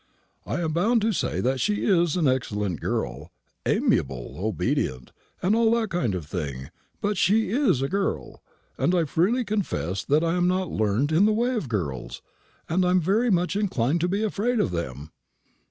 [0.47, 3.31] I am bound to say she is an excellent girl
[3.67, 5.11] amiable, obedient,
[5.43, 8.41] and all that kind of thing; but she is a girl,
[8.79, 12.23] and I freely confess that I am not learned in the ways of girls;
[12.67, 15.11] and I'm very much inclined to be afraid of them."